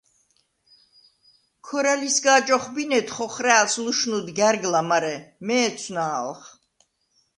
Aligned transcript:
ქორა̈ლისგა̄ჯ 1.65 2.47
ოხბინედ 2.57 3.07
ხოხრა̄̈ლს 3.15 3.75
ლუშნუდ 3.83 4.27
გა̈რგლა 4.37 4.81
მარე 4.89 5.15
,მე̄ცუ̂ნა̄ლხ! 5.45 6.41